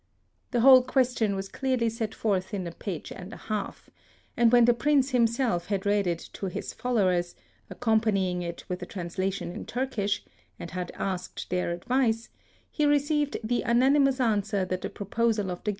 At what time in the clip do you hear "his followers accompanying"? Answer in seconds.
6.47-8.41